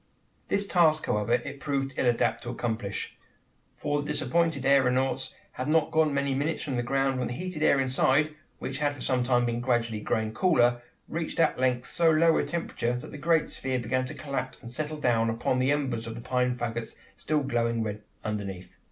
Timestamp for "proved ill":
1.59-2.07